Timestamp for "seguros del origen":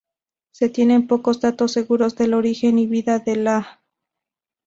1.73-2.79